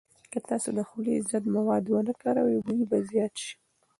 [0.31, 3.53] که تاسو د خولې ضد مواد ونه کاروئ، بوی به زیات شي.